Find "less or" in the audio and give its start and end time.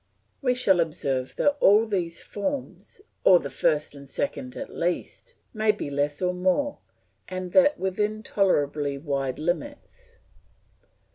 5.91-6.33